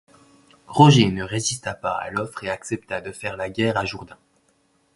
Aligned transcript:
Roger 0.65 1.11
ne 1.11 1.21
résista 1.23 1.75
pas 1.75 1.91
à 1.95 2.09
l'offre 2.09 2.43
et 2.43 2.49
accepta 2.49 3.01
de 3.01 3.11
faire 3.11 3.37
la 3.37 3.51
guerre 3.51 3.77
à 3.77 3.85
Jourdain. 3.85 4.17